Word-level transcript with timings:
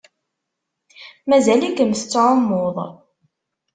Mazal-ikem 1.29 1.91
tettɛummuḍ? 1.93 2.77